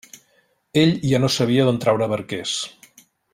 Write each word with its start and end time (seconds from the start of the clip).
Ell 0.83 0.93
ja 1.11 1.19
no 1.25 1.29
sabia 1.35 1.67
d'on 1.69 1.79
traure 1.85 2.09
barquers. 2.15 2.57